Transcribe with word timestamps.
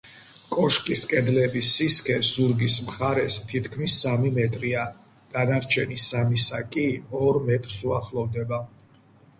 კოშკის 0.53 1.03
კედლების 1.09 1.73
სისქე 1.79 2.15
ზურგის 2.29 2.77
მხარეს 2.87 3.35
თითქმის 3.51 3.99
სამი 4.07 4.33
მეტრია, 4.39 4.87
დანარჩენი 5.37 6.03
სამისა 6.09 6.65
კი, 6.75 6.89
ორ 7.25 7.41
მეტრს 7.51 7.83
უახლოვდება. 7.93 8.67